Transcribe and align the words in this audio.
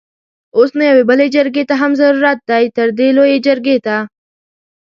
اوس 0.57 0.69
نو 0.77 0.83
يوې 0.89 1.03
بلې 1.09 1.27
جرګې 1.35 1.63
ته 1.69 1.75
هم 1.81 1.91
ضرورت 2.01 2.39
دی؛ 2.49 2.63
تردې 2.75 3.07
لويې 3.17 3.37
جرګې 3.45 3.77
ته! 3.85 3.97